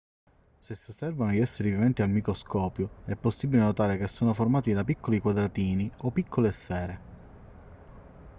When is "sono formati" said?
4.07-4.73